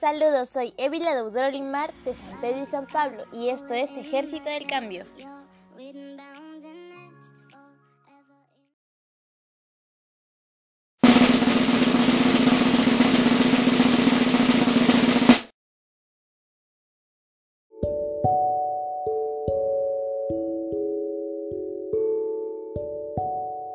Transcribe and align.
Saludos, 0.00 0.48
soy 0.48 0.72
Evila 0.78 1.14
Deudor 1.14 1.52
Limar 1.52 1.92
de 2.06 2.14
San 2.14 2.40
Pedro 2.40 2.62
y 2.62 2.64
San 2.64 2.86
Pablo 2.86 3.24
y 3.34 3.50
esto 3.50 3.74
es 3.74 3.90
Ejército 3.90 4.48
del 4.48 4.66
Cambio. 4.66 5.04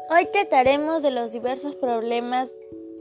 Hoy 0.09 0.27
trataremos 0.31 1.03
de 1.03 1.11
los 1.11 1.33
diversos 1.33 1.75
problemas 1.75 2.55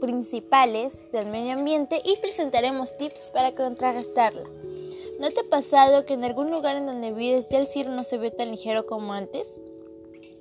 principales 0.05 1.11
del 1.11 1.31
medio 1.31 1.53
ambiente 1.53 1.99
y 2.05 2.15
presentaremos 2.17 2.95
tips 2.95 3.31
para 3.33 3.55
contrarrestarla. 3.55 4.47
¿No 5.19 5.31
te 5.31 5.41
ha 5.41 5.49
pasado 5.49 6.05
que 6.05 6.13
en 6.13 6.23
algún 6.23 6.51
lugar 6.51 6.75
en 6.75 6.85
donde 6.85 7.11
vives 7.11 7.49
ya 7.49 7.57
el 7.57 7.67
cielo 7.67 7.91
no 7.91 8.03
se 8.03 8.19
ve 8.19 8.29
tan 8.29 8.51
ligero 8.51 8.85
como 8.85 9.13
antes? 9.13 9.59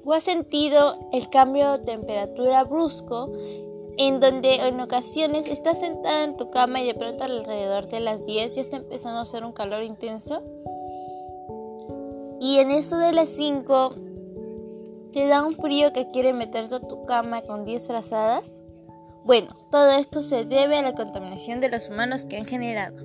¿O 0.04 0.12
has 0.12 0.24
sentido 0.24 0.98
el 1.12 1.30
cambio 1.30 1.72
de 1.72 1.84
temperatura 1.84 2.64
brusco 2.64 3.32
en 3.96 4.20
donde 4.20 4.56
en 4.56 4.80
ocasiones 4.80 5.48
estás 5.50 5.78
sentada 5.78 6.24
en 6.24 6.36
tu 6.36 6.50
cama 6.50 6.82
y 6.82 6.86
de 6.86 6.94
pronto 6.94 7.24
alrededor 7.24 7.86
de 7.86 8.00
las 8.00 8.26
10 8.26 8.52
ya 8.52 8.60
está 8.60 8.76
empezando 8.76 9.20
a 9.20 9.22
hacer 9.22 9.44
un 9.44 9.52
calor 9.52 9.82
intenso? 9.82 10.42
Y 12.38 12.58
en 12.58 12.70
eso 12.70 12.98
de 12.98 13.12
las 13.12 13.30
5 13.30 13.94
te 15.10 15.26
da 15.26 15.46
un 15.46 15.54
frío 15.54 15.94
que 15.94 16.10
quiere 16.10 16.34
meterte 16.34 16.74
a 16.74 16.80
tu 16.80 17.06
cama 17.06 17.40
con 17.40 17.64
10 17.64 17.86
frazadas? 17.86 18.63
Bueno, 19.24 19.56
todo 19.70 19.92
esto 19.92 20.20
se 20.20 20.44
debe 20.44 20.76
a 20.76 20.82
la 20.82 20.94
contaminación 20.94 21.58
de 21.58 21.70
los 21.70 21.88
humanos 21.88 22.26
que 22.26 22.36
han 22.36 22.44
generado. 22.44 22.96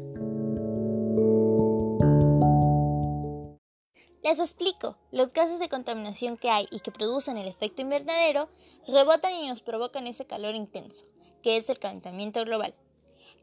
Les 4.22 4.38
explico, 4.38 4.98
los 5.12 5.32
gases 5.32 5.60
de 5.60 5.70
contaminación 5.70 6.36
que 6.36 6.50
hay 6.50 6.68
y 6.72 6.82
que 6.82 6.92
producen 6.92 7.38
el 7.38 7.48
efecto 7.48 7.82
invernadero 7.82 8.50
rebotan 8.86 9.34
y 9.34 9.48
nos 9.48 9.62
provocan 9.62 10.08
ese 10.08 10.26
calor 10.26 10.56
intenso, 10.56 11.06
que 11.42 11.56
es 11.56 11.70
el 11.70 11.80
calentamiento 11.80 12.44
global, 12.44 12.76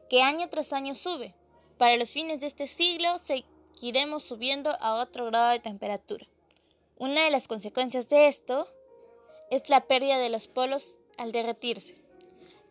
que 0.07 0.21
año 0.21 0.47
tras 0.49 0.71
año 0.71 0.93
sube. 0.93 1.33
Para 1.79 1.97
los 1.97 2.11
fines 2.11 2.41
de 2.41 2.47
este 2.47 2.67
siglo 2.67 3.17
seguiremos 3.17 4.21
subiendo 4.21 4.69
a 4.79 5.01
otro 5.01 5.25
grado 5.25 5.49
de 5.49 5.59
temperatura. 5.59 6.27
Una 6.99 7.23
de 7.23 7.31
las 7.31 7.47
consecuencias 7.47 8.07
de 8.07 8.27
esto 8.27 8.67
es 9.49 9.67
la 9.67 9.87
pérdida 9.87 10.19
de 10.19 10.29
los 10.29 10.47
polos 10.47 10.99
al 11.17 11.31
derretirse. 11.31 12.06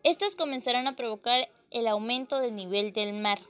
Estos 0.06 0.36
comenzarán 0.36 0.86
a 0.86 0.94
provocar 0.94 1.48
el 1.72 1.88
aumento 1.88 2.38
del 2.38 2.54
nivel 2.54 2.92
del 2.92 3.12
mar, 3.12 3.40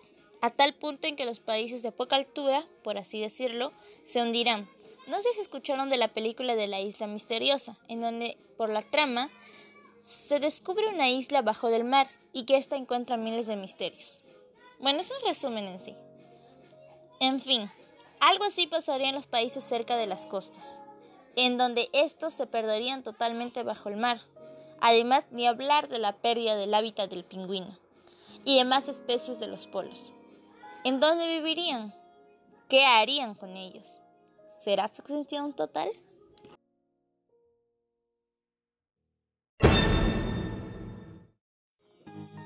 a 0.41 0.49
tal 0.49 0.73
punto 0.73 1.07
en 1.07 1.15
que 1.15 1.27
los 1.27 1.39
países 1.39 1.83
de 1.83 1.93
poca 1.93 2.17
altura, 2.17 2.67
por 2.83 2.97
así 2.97 3.21
decirlo, 3.21 3.75
se 4.07 4.23
hundirán. 4.23 4.67
No 5.07 5.21
sé 5.21 5.29
si 5.35 5.41
escucharon 5.41 5.91
de 5.91 5.99
la 5.99 6.15
película 6.15 6.57
de 6.57 6.67
la 6.67 6.81
isla 6.81 7.09
misteriosa, 7.09 7.77
en 7.89 8.01
donde, 8.01 8.39
por 8.57 8.71
la 8.71 8.81
trama, 8.81 9.29
se 10.01 10.41
descubre 10.41 10.89
una 10.89 11.11
isla 11.11 11.43
bajo 11.43 11.69
del 11.69 11.85
mar 11.85 12.09
y 12.33 12.47
que 12.47 12.57
ésta 12.57 12.77
encuentra 12.77 13.19
miles 13.19 13.47
de 13.47 13.57
misterios. 13.57 14.25
Bueno, 14.79 15.01
es 15.01 15.11
un 15.11 15.29
resumen 15.29 15.67
en 15.67 15.85
sí. 15.85 15.95
En 17.21 17.43
fin, 17.43 17.71
algo 18.19 18.45
así 18.45 18.67
pasaría 18.67 19.11
en 19.11 19.15
los 19.15 19.27
países 19.27 19.63
cerca 19.63 19.99
de 19.99 20.07
las 20.07 20.25
costas, 20.25 20.83
en 21.37 21.59
donde 21.59 21.91
estos 21.93 22.33
se 22.33 22.47
perderían 22.47 23.03
totalmente 23.03 23.63
bajo 23.63 23.91
el 23.91 23.99
mar, 23.99 24.21
Además, 24.81 25.27
ni 25.31 25.47
hablar 25.47 25.89
de 25.89 25.99
la 25.99 26.17
pérdida 26.17 26.55
del 26.57 26.75
hábitat 26.75 27.11
del 27.11 27.25
pingüino 27.25 27.79
y 28.45 28.57
demás 28.57 28.89
especies 28.89 29.41
de 29.41 29.49
los 29.49 29.67
polos. 29.67 30.13
¿En 30.85 31.01
dónde 31.01 31.27
vivirían? 31.27 31.95
¿Qué 32.69 32.85
harían 32.85 33.35
con 33.35 33.57
ellos? 33.57 34.01
¿Será 34.57 34.89
su 34.89 35.03
extinción 35.03 35.53
total? 35.53 35.89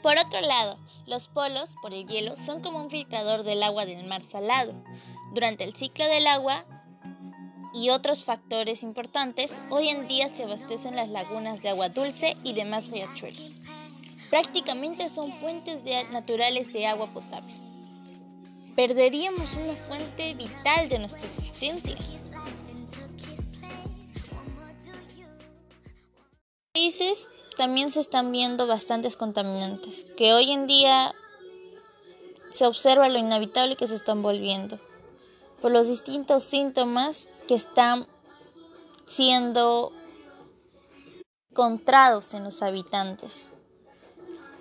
Por 0.02 0.16
otro 0.16 0.40
lado, 0.40 0.78
los 1.06 1.28
polos, 1.28 1.76
por 1.82 1.92
el 1.92 2.06
hielo, 2.06 2.34
son 2.36 2.62
como 2.62 2.82
un 2.82 2.90
filtrador 2.90 3.42
del 3.42 3.62
agua 3.62 3.84
del 3.84 4.06
mar 4.06 4.22
salado. 4.22 4.72
Durante 5.34 5.64
el 5.64 5.74
ciclo 5.74 6.06
del 6.06 6.26
agua, 6.26 6.64
y 7.72 7.90
otros 7.90 8.24
factores 8.24 8.82
importantes, 8.82 9.54
hoy 9.70 9.88
en 9.88 10.08
día 10.08 10.28
se 10.28 10.44
abastecen 10.44 10.96
las 10.96 11.08
lagunas 11.08 11.62
de 11.62 11.70
agua 11.70 11.88
dulce 11.88 12.36
y 12.42 12.52
demás 12.52 12.88
riachuelos. 12.90 13.52
Prácticamente 14.30 15.10
son 15.10 15.32
fuentes 15.34 15.82
naturales 16.12 16.72
de 16.72 16.86
agua 16.86 17.12
potable. 17.12 17.54
Perderíamos 18.76 19.52
una 19.54 19.74
fuente 19.74 20.34
vital 20.34 20.88
de 20.88 20.98
nuestra 20.98 21.26
existencia. 21.26 21.96
países 26.80 27.28
también 27.58 27.90
se 27.90 28.00
están 28.00 28.32
viendo 28.32 28.66
bastantes 28.66 29.16
contaminantes, 29.16 30.06
que 30.16 30.32
hoy 30.32 30.50
en 30.50 30.66
día 30.66 31.14
se 32.54 32.64
observa 32.64 33.10
lo 33.10 33.18
inevitable 33.18 33.76
que 33.76 33.86
se 33.86 33.96
están 33.96 34.22
volviendo 34.22 34.80
por 35.60 35.70
los 35.70 35.88
distintos 35.88 36.44
síntomas 36.44 37.28
que 37.46 37.54
están 37.54 38.06
siendo 39.06 39.92
encontrados 41.50 42.34
en 42.34 42.44
los 42.44 42.62
habitantes. 42.62 43.50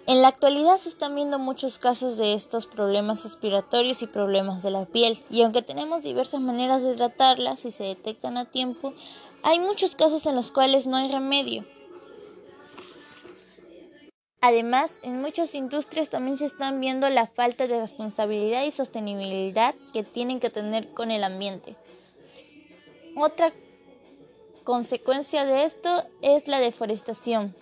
En 0.08 0.24
la 0.24 0.30
actualidad 0.30 0.78
se 0.78 0.90
están 0.90 1.14
viendo 1.14 1.38
muchos 1.38 1.78
casos 1.78 2.18
de 2.18 2.34
estos 2.34 2.66
problemas 2.66 3.24
respiratorios 3.24 4.02
y 4.02 4.08
problemas 4.08 4.64
de 4.64 4.72
la 4.72 4.86
piel, 4.86 5.20
y 5.30 5.44
aunque 5.44 5.62
tenemos 5.62 6.02
diversas 6.02 6.42
maneras 6.42 6.84
de 6.84 6.96
tratarlas 6.96 7.64
y 7.66 7.72
se 7.72 7.84
detectan 7.84 8.38
a 8.38 8.46
tiempo, 8.46 8.94
hay 9.44 9.59
muchos 9.59 9.96
casos 9.96 10.26
en 10.26 10.36
los 10.36 10.52
cuales 10.52 10.88
no 10.88 10.98
hay 10.98 11.12
remedio. 11.12 11.64
Además, 14.42 15.00
en 15.04 15.22
muchas 15.22 15.54
industrias 15.54 16.10
también 16.10 16.38
se 16.38 16.46
están 16.46 16.80
viendo 16.80 17.10
la 17.10 17.28
falta 17.28 17.68
de 17.68 17.80
responsabilidad 17.80 18.64
y 18.64 18.72
sostenibilidad 18.72 19.76
que 19.92 20.04
tienen 20.04 20.40
que 20.40 20.50
tener 20.50 20.90
con 20.94 21.12
el 21.12 21.26
ambiente. 21.26 21.76
Otra 23.18 23.52
consecuencia 24.64 25.46
de 25.46 25.66
esto 25.66 26.06
es 26.22 26.48
la 26.48 26.60
deforestación. 26.60 27.54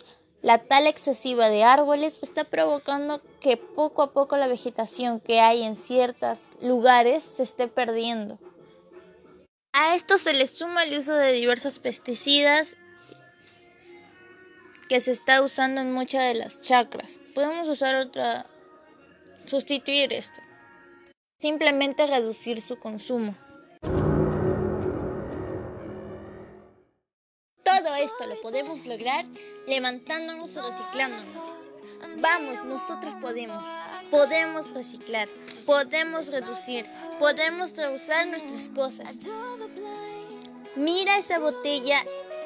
La 0.43 0.59
tala 0.59 0.89
excesiva 0.89 1.49
de 1.49 1.63
árboles 1.63 2.19
está 2.21 2.43
provocando 2.43 3.21
que 3.41 3.57
poco 3.57 4.03
a 4.03 4.11
poco 4.13 4.37
la 4.37 4.47
vegetación 4.47 5.19
que 5.19 5.39
hay 5.39 5.63
en 5.63 5.75
ciertos 5.75 6.37
lugares 6.61 7.23
se 7.23 7.41
esté 7.41 7.67
perdiendo. 7.67 8.37
A 9.73 9.95
esto 9.95 10.19
se 10.19 10.33
le 10.33 10.45
suma 10.45 10.83
el 10.83 10.97
uso 10.97 11.13
de 11.13 11.33
diversos 11.33 11.79
pesticidas 11.79 12.77
que 14.87 15.01
se 15.01 15.11
está 15.11 15.41
usando 15.41 15.81
en 15.81 15.91
muchas 15.91 16.23
de 16.23 16.35
las 16.35 16.61
chakras. 16.61 17.19
Podemos 17.35 17.67
usar 17.67 17.95
otra, 17.95 18.45
sustituir 19.45 20.13
esto. 20.13 20.39
Simplemente 21.39 22.07
reducir 22.07 22.61
su 22.61 22.79
consumo. 22.79 23.35
Todo 27.63 27.95
esto 27.95 28.25
lo 28.27 28.41
podemos 28.41 28.87
lograr 28.87 29.25
levantándonos 29.67 30.55
y 30.55 30.59
reciclándonos. 30.59 31.31
Vamos, 32.17 32.63
nosotros 32.63 33.13
podemos. 33.21 33.63
Podemos 34.09 34.73
reciclar, 34.73 35.27
podemos 35.65 36.31
reducir, 36.31 36.85
podemos 37.19 37.75
reusar 37.75 38.25
nuestras 38.27 38.69
cosas. 38.69 39.15
Mira 40.75 41.17
esa 41.17 41.39
botella 41.39 42.03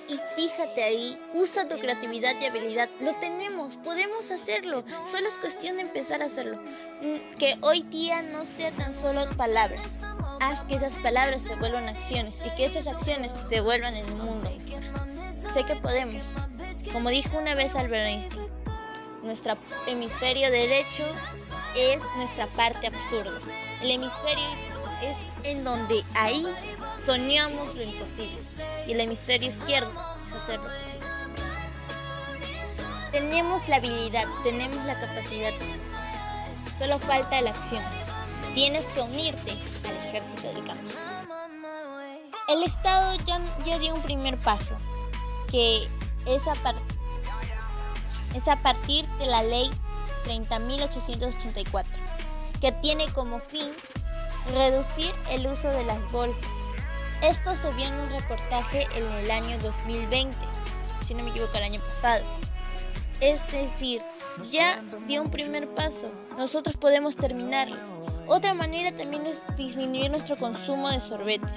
y 0.08 0.20
fíjate 0.36 0.84
ahí, 0.84 1.20
usa 1.34 1.68
tu 1.68 1.78
creatividad 1.78 2.36
y 2.42 2.46
habilidad. 2.46 2.90
Lo 3.00 3.14
tenemos, 3.16 3.78
podemos 3.78 4.32
hacerlo. 4.32 4.84
Solo 5.06 5.28
es 5.28 5.38
cuestión 5.38 5.78
de 5.78 5.84
empezar 5.84 6.22
a 6.22 6.26
hacerlo. 6.26 6.58
Mm, 7.02 7.38
que 7.38 7.58
hoy 7.62 7.84
día 7.84 8.22
no 8.22 8.46
sea 8.46 8.72
tan 8.72 8.94
solo 8.94 9.28
palabras. 9.38 10.00
Haz 10.40 10.62
que 10.62 10.76
esas 10.76 11.00
palabras 11.00 11.44
se 11.44 11.56
vuelvan 11.56 11.88
acciones 11.88 12.42
y 12.46 12.50
que 12.56 12.66
estas 12.66 12.88
acciones 12.88 13.34
se 13.48 13.62
vuelvan 13.62 13.96
un 13.96 14.26
mundo 14.26 14.50
Sé 15.54 15.66
que 15.66 15.76
podemos. 15.76 16.26
Como 16.94 17.10
dijo 17.10 17.38
una 17.38 17.56
vez 17.56 17.76
Albert 17.76 18.08
Einstein, 18.08 18.48
nuestro 19.22 19.54
hemisferio 19.86 20.50
derecho 20.50 21.06
es 21.76 22.04
nuestra 22.16 22.48
parte 22.48 22.88
absurda. 22.88 23.40
El 23.82 23.92
hemisferio 23.92 24.46
es 25.02 25.18
en 25.44 25.64
donde 25.64 26.04
ahí 26.16 26.46
soñamos 26.96 27.76
lo 27.76 27.84
imposible 27.84 28.38
y 28.88 28.94
el 28.94 29.02
hemisferio 29.02 29.48
izquierdo 29.50 29.92
es 30.26 30.34
hacer 30.34 30.60
lo 30.60 30.68
posible. 30.68 31.08
Tenemos 33.12 33.68
la 33.68 33.78
habilidad, 33.78 34.26
tenemos 34.44 34.86
la 34.86 35.00
capacidad, 35.00 35.52
solo 36.78 37.00
falta 37.00 37.42
la 37.42 37.50
acción. 37.50 37.84
Tienes 38.54 38.86
que 38.86 39.02
unirte 39.02 39.52
al 39.88 40.08
ejército 40.08 40.48
del 40.54 40.64
cambio. 40.64 40.96
El 42.48 42.64
Estado 42.64 43.16
ya, 43.26 43.40
ya 43.66 43.80
dio 43.80 43.94
un 43.94 44.02
primer 44.02 44.38
paso, 44.38 44.78
que 45.50 45.88
es 46.26 46.48
a, 46.48 46.54
es 48.36 48.48
a 48.48 48.62
partir 48.62 49.08
de 49.20 49.26
la 49.26 49.44
ley 49.44 49.70
30.884 50.26 51.86
que 52.62 52.72
tiene 52.72 53.12
como 53.12 53.40
fin 53.40 53.72
reducir 54.50 55.14
el 55.30 55.48
uso 55.48 55.70
de 55.70 55.86
las 55.86 56.12
bolsas. 56.12 56.50
Esto 57.22 57.56
se 57.56 57.72
vio 57.74 57.86
en 57.86 57.94
un 57.94 58.10
reportaje 58.10 58.88
en 58.96 59.06
el 59.06 59.30
año 59.30 59.60
2020, 59.60 60.36
si 61.06 61.14
no 61.14 61.24
me 61.24 61.30
equivoco 61.30 61.58
el 61.58 61.64
año 61.64 61.82
pasado. 61.82 62.24
Es 63.20 63.40
decir, 63.52 64.02
ya 64.52 64.82
dio 65.08 65.22
un 65.22 65.30
primer 65.30 65.68
paso, 65.76 66.12
nosotros 66.38 66.76
podemos 66.78 67.16
terminarlo. 67.16 67.78
Otra 68.28 68.54
manera 68.54 68.96
también 68.96 69.26
es 69.28 69.44
disminuir 69.58 70.10
nuestro 70.10 70.36
consumo 70.36 70.90
de 70.90 71.00
sorbetes, 71.00 71.52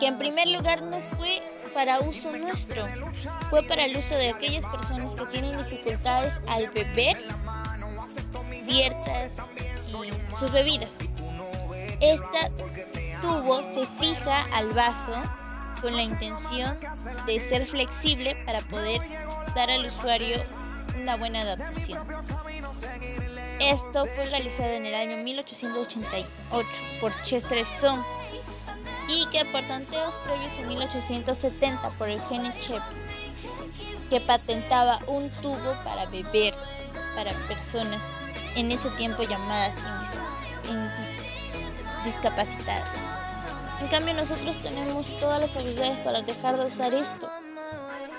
que 0.00 0.06
en 0.06 0.18
primer 0.18 0.48
lugar 0.48 0.80
no 0.82 0.98
fue 1.16 1.42
para 1.74 2.00
uso 2.00 2.34
nuestro, 2.36 2.84
fue 3.50 3.62
para 3.62 3.84
el 3.84 3.96
uso 3.96 4.14
de 4.14 4.30
aquellas 4.30 4.64
personas 4.64 5.14
que 5.14 5.26
tienen 5.26 5.58
dificultades 5.58 6.40
al 6.48 6.70
beber 6.70 7.18
ciertas 8.64 9.32
sus 10.38 10.52
bebidas. 10.52 11.07
Esta 12.00 12.50
tubo 13.20 13.62
se 13.74 13.86
fija 13.98 14.46
al 14.52 14.72
vaso 14.72 15.12
con 15.80 15.96
la 15.96 16.02
intención 16.02 16.78
de 17.26 17.40
ser 17.40 17.66
flexible 17.66 18.36
para 18.46 18.60
poder 18.60 19.00
dar 19.54 19.70
al 19.70 19.86
usuario 19.86 20.38
una 20.96 21.16
buena 21.16 21.40
adaptación. 21.40 22.06
Esto 23.60 24.06
fue 24.06 24.26
realizado 24.28 24.70
en 24.70 24.86
el 24.86 24.94
año 24.94 25.24
1888 25.24 26.68
por 27.00 27.12
Chester 27.22 27.58
Stone 27.58 28.02
y 29.08 29.26
que 29.30 29.44
por 29.46 29.62
tanteos 29.62 30.16
previos 30.18 30.52
en 30.58 30.68
1870 30.68 31.90
por 31.90 32.08
Eugene 32.08 32.54
Chep, 32.60 32.82
que 34.10 34.20
patentaba 34.20 35.00
un 35.06 35.30
tubo 35.30 35.74
para 35.82 36.06
beber 36.06 36.54
para 37.16 37.32
personas 37.48 38.02
en 38.54 38.70
ese 38.70 38.90
tiempo 38.90 39.22
llamadas 39.22 39.76
discapacitadas. 42.04 42.88
En 43.80 43.88
cambio 43.88 44.14
nosotros 44.14 44.58
tenemos 44.58 45.06
todas 45.20 45.40
las 45.40 45.56
habilidades 45.56 45.98
para 45.98 46.22
dejar 46.22 46.58
de 46.58 46.66
usar 46.66 46.94
esto. 46.94 47.30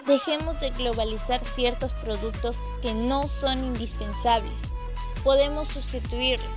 Dejemos 0.08 0.60
de 0.60 0.70
globalizar 0.72 1.42
ciertos 1.42 1.94
productos 1.94 2.58
que 2.81 2.94
no 2.94 3.28
son 3.28 3.60
indispensables. 3.60 4.60
Podemos 5.24 5.68
sustituirlo. 5.68 6.48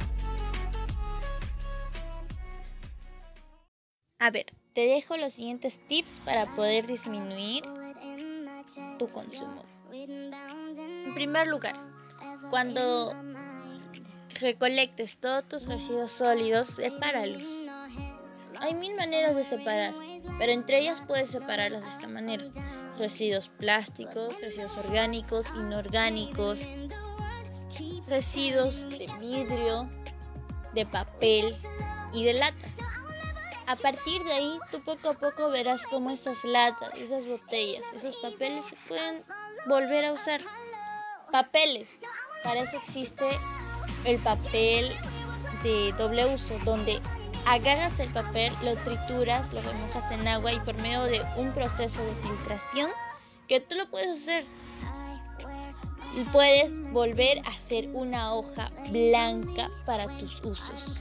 A 4.20 4.30
ver, 4.30 4.46
te 4.72 4.82
dejo 4.82 5.16
los 5.16 5.32
siguientes 5.32 5.80
tips 5.88 6.20
para 6.20 6.46
poder 6.54 6.86
disminuir 6.86 7.64
tu 8.98 9.08
consumo. 9.08 9.62
En 9.92 11.12
primer 11.14 11.48
lugar, 11.48 11.74
cuando 12.48 13.12
recolectes 14.40 15.16
todos 15.18 15.48
tus 15.48 15.66
residuos 15.66 16.12
sólidos, 16.12 16.68
sepáralos. 16.68 17.44
Hay 18.60 18.74
mil 18.74 18.94
maneras 18.94 19.34
de 19.34 19.44
separar, 19.44 19.92
pero 20.38 20.52
entre 20.52 20.80
ellas 20.80 21.02
puedes 21.06 21.30
separarlas 21.30 21.82
de 21.82 21.88
esta 21.88 22.06
manera. 22.06 22.44
Residuos 22.98 23.48
plásticos, 23.48 24.40
residuos 24.40 24.76
orgánicos, 24.76 25.46
inorgánicos, 25.56 26.60
residuos 28.06 28.88
de 28.88 29.08
vidrio, 29.18 29.90
de 30.74 30.86
papel 30.86 31.56
y 32.12 32.24
de 32.24 32.34
latas. 32.34 32.76
A 33.66 33.76
partir 33.76 34.22
de 34.24 34.32
ahí, 34.32 34.58
tú 34.70 34.82
poco 34.82 35.10
a 35.10 35.14
poco 35.14 35.48
verás 35.48 35.86
cómo 35.86 36.10
esas 36.10 36.44
latas, 36.44 36.96
esas 36.98 37.26
botellas, 37.26 37.84
esos 37.94 38.16
papeles 38.16 38.66
se 38.66 38.76
pueden 38.88 39.22
volver 39.66 40.04
a 40.04 40.12
usar. 40.12 40.40
Papeles. 41.30 42.00
Para 42.42 42.60
eso 42.60 42.76
existe 42.76 43.24
el 44.04 44.18
papel 44.18 44.92
de 45.62 45.92
doble 45.92 46.26
uso, 46.26 46.58
donde 46.64 47.00
agarras 47.46 47.98
el 48.00 48.12
papel, 48.12 48.52
lo 48.62 48.76
trituras, 48.76 49.52
lo 49.52 49.62
remojas 49.62 50.10
en 50.10 50.26
agua 50.28 50.52
y 50.52 50.60
por 50.60 50.74
medio 50.76 51.02
de 51.04 51.22
un 51.36 51.52
proceso 51.52 52.02
de 52.04 52.14
filtración 52.16 52.90
que 53.48 53.60
tú 53.60 53.74
lo 53.76 53.88
puedes 53.90 54.22
hacer. 54.22 54.44
Puedes 56.30 56.78
volver 56.92 57.38
a 57.46 57.50
hacer 57.50 57.88
una 57.94 58.34
hoja 58.34 58.70
blanca 58.90 59.70
para 59.86 60.06
tus 60.18 60.42
usos. 60.42 61.00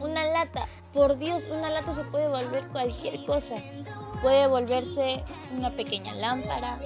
Una 0.00 0.24
lata, 0.24 0.66
por 0.94 1.18
Dios, 1.18 1.44
una 1.50 1.70
lata 1.70 1.94
se 1.94 2.04
puede 2.04 2.28
volver 2.28 2.66
cualquier 2.68 3.24
cosa. 3.26 3.56
Puede 4.22 4.46
volverse 4.46 5.22
una 5.56 5.70
pequeña 5.72 6.14
lámpara, 6.14 6.80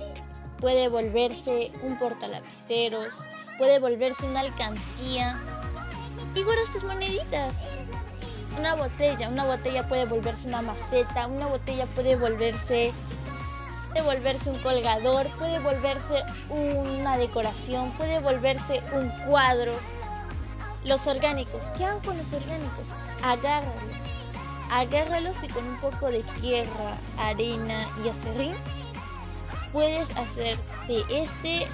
puede 0.58 0.88
volverse 0.88 1.70
un 1.82 1.96
portalapiceros, 1.96 3.14
puede 3.58 3.78
volverse 3.78 4.26
una 4.26 4.40
alcancía. 4.40 5.36
Y 6.34 6.42
guardas 6.42 6.72
tus 6.72 6.84
moneditas. 6.84 7.54
Una 8.58 8.74
botella, 8.74 9.28
una 9.28 9.44
botella 9.44 9.86
puede 9.86 10.06
volverse 10.06 10.48
una 10.48 10.62
maceta, 10.62 11.26
una 11.26 11.46
botella 11.46 11.86
puede 11.86 12.16
volverse 12.16 12.92
puede 13.92 14.02
volverse 14.02 14.50
un 14.50 14.58
colgador, 14.58 15.26
puede 15.38 15.58
volverse 15.58 16.22
una 16.50 17.16
decoración, 17.16 17.90
puede 17.92 18.20
volverse 18.20 18.82
un 18.92 19.08
cuadro. 19.26 19.72
Los 20.84 21.06
orgánicos, 21.06 21.66
¿qué 21.76 21.84
hago 21.84 22.00
con 22.02 22.16
los 22.16 22.32
orgánicos? 22.32 22.86
Agárralos. 23.22 23.72
Agárralos 24.70 25.36
y 25.42 25.48
con 25.48 25.64
un 25.64 25.76
poco 25.80 26.06
de 26.06 26.22
tierra, 26.40 26.96
arena 27.18 27.88
y 28.04 28.08
acerrín 28.08 28.54
puedes 29.72 30.10
hacer 30.16 30.56
de 30.88 31.04
este 31.10 31.66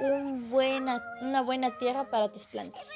una 0.00 1.42
buena 1.42 1.78
tierra 1.78 2.10
para 2.10 2.30
tus 2.30 2.46
plantas. 2.46 2.88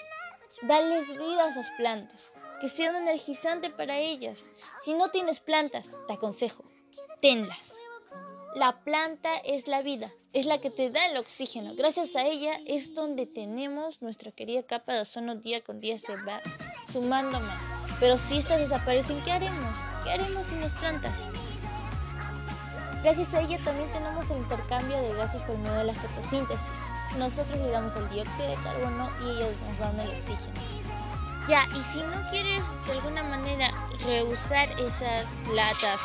Dales 0.62 1.08
vida 1.08 1.44
a 1.44 1.50
esas 1.50 1.70
plantas, 1.72 2.32
que 2.60 2.68
sean 2.68 2.94
energizante 2.94 3.70
para 3.70 3.98
ellas. 3.98 4.48
Si 4.82 4.94
no 4.94 5.08
tienes 5.08 5.40
plantas, 5.40 5.90
te 6.06 6.12
aconsejo, 6.14 6.64
tenlas. 7.20 7.72
La 8.54 8.84
planta 8.84 9.34
es 9.38 9.66
la 9.66 9.82
vida, 9.82 10.12
es 10.32 10.46
la 10.46 10.60
que 10.60 10.70
te 10.70 10.90
da 10.90 11.06
el 11.06 11.16
oxígeno. 11.16 11.74
Gracias 11.74 12.14
a 12.16 12.26
ella 12.26 12.52
es 12.66 12.94
donde 12.94 13.26
tenemos 13.26 14.02
nuestra 14.02 14.30
querida 14.30 14.62
capa 14.62 14.92
de 14.92 15.00
ozono 15.00 15.36
día 15.36 15.64
con 15.64 15.80
día 15.80 15.98
se 15.98 16.14
va 16.16 16.42
sumando 16.92 17.40
más. 17.40 17.58
Pero 17.98 18.18
si 18.18 18.38
estas 18.38 18.60
desaparecen, 18.60 19.22
¿qué 19.24 19.32
haremos? 19.32 19.74
¿Qué 20.04 20.10
haremos 20.10 20.44
sin 20.44 20.60
las 20.60 20.74
plantas? 20.74 21.26
Gracias 23.02 23.32
a 23.34 23.40
ella 23.40 23.58
también 23.64 23.90
tenemos 23.90 24.30
el 24.30 24.36
intercambio 24.36 25.00
de 25.00 25.14
gases 25.14 25.42
por 25.42 25.56
medio 25.58 25.78
de 25.78 25.84
la 25.84 25.94
fotosíntesis 25.94 26.91
nosotros 27.18 27.58
le 27.60 27.70
damos 27.70 27.94
el 27.96 28.08
dióxido 28.10 28.48
de 28.48 28.56
carbono 28.56 29.10
y 29.22 29.30
ellos 29.30 29.54
nos 29.68 29.78
dan 29.78 30.00
el 30.00 30.10
oxígeno. 30.10 30.60
Ya, 31.48 31.66
y 31.76 31.82
si 31.82 32.00
no 32.00 32.30
quieres 32.30 32.62
de 32.86 32.92
alguna 32.92 33.22
manera 33.24 33.70
reusar 34.06 34.70
esas 34.80 35.32
latas, 35.54 36.00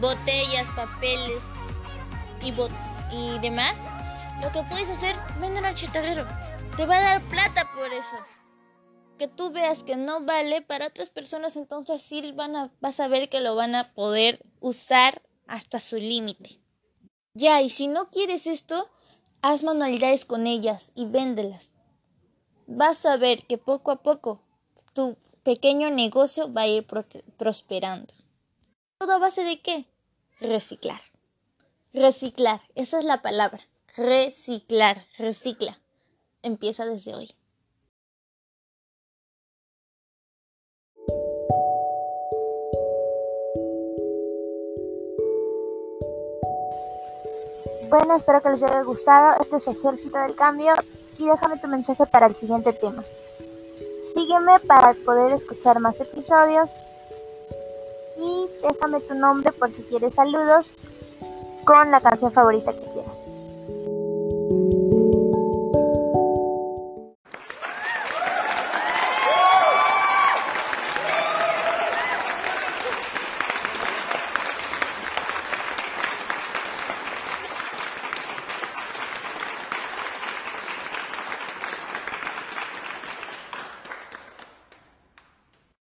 botellas, 0.00 0.70
papeles 0.70 1.48
y, 2.42 3.38
demás, 3.40 3.88
lo 4.40 4.52
que 4.52 4.62
puedes 4.68 4.88
hacer, 4.88 5.16
vender 5.40 5.64
al 5.64 5.74
chatarrero. 5.74 6.24
Te 6.76 6.86
va 6.86 6.98
a 6.98 7.02
dar 7.02 7.22
plata 7.22 7.68
por 7.74 7.92
eso. 7.92 8.16
Que 9.18 9.26
tú 9.26 9.50
veas 9.50 9.82
que 9.82 9.96
no 9.96 10.24
vale 10.24 10.62
para 10.62 10.86
otras 10.86 11.10
personas, 11.10 11.56
entonces 11.56 12.02
sí 12.02 12.32
van 12.32 12.54
a, 12.54 12.70
vas 12.80 13.00
a 13.00 13.08
ver 13.08 13.28
que 13.28 13.40
lo 13.40 13.56
van 13.56 13.74
a 13.74 13.92
poder 13.94 14.44
usar 14.60 15.22
hasta 15.48 15.80
su 15.80 15.96
límite. 15.96 16.60
Ya, 17.34 17.60
y 17.60 17.70
si 17.70 17.88
no 17.88 18.10
quieres 18.10 18.46
esto, 18.46 18.88
Haz 19.48 19.62
manualidades 19.62 20.24
con 20.24 20.48
ellas 20.48 20.90
y 20.96 21.06
véndelas. 21.06 21.72
Vas 22.66 23.06
a 23.06 23.16
ver 23.16 23.46
que 23.46 23.58
poco 23.58 23.92
a 23.92 24.02
poco 24.02 24.40
tu 24.92 25.16
pequeño 25.44 25.88
negocio 25.88 26.52
va 26.52 26.62
a 26.62 26.66
ir 26.66 26.84
prosperando. 27.36 28.12
¿Todo 28.98 29.12
a 29.12 29.18
base 29.18 29.44
de 29.44 29.60
qué? 29.60 29.84
Reciclar. 30.40 31.00
Reciclar, 31.92 32.60
esa 32.74 32.98
es 32.98 33.04
la 33.04 33.22
palabra. 33.22 33.60
Reciclar, 33.96 35.06
recicla. 35.16 35.78
Empieza 36.42 36.84
desde 36.84 37.14
hoy. 37.14 37.30
Bueno, 47.98 48.14
espero 48.14 48.42
que 48.42 48.50
les 48.50 48.62
haya 48.62 48.82
gustado. 48.82 49.40
Este 49.40 49.56
es 49.56 49.68
Ejército 49.68 50.18
del 50.18 50.34
Cambio 50.34 50.74
y 51.16 51.28
déjame 51.28 51.58
tu 51.58 51.66
mensaje 51.66 52.04
para 52.04 52.26
el 52.26 52.34
siguiente 52.34 52.74
tema. 52.74 53.02
Sígueme 54.12 54.60
para 54.66 54.92
poder 54.92 55.32
escuchar 55.32 55.80
más 55.80 55.98
episodios 55.98 56.68
y 58.18 58.48
déjame 58.62 59.00
tu 59.00 59.14
nombre 59.14 59.50
por 59.52 59.72
si 59.72 59.82
quieres 59.84 60.14
saludos 60.14 60.66
con 61.64 61.90
la 61.90 62.02
canción 62.02 62.30
favorita 62.30 62.74
que 62.74 62.80
quieras. 62.80 63.25